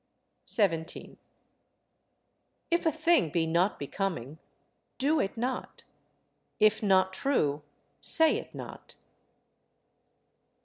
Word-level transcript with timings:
17. 0.45 1.19
If 2.71 2.87
a 2.87 2.91
thing 2.91 3.29
be 3.29 3.45
not 3.45 3.77
becoming, 3.77 4.39
do 4.97 5.19
it 5.19 5.37
not; 5.37 5.83
if 6.59 6.81
not 6.81 7.13
true, 7.13 7.61
say 8.01 8.35
it 8.37 8.55
not. 8.55 8.95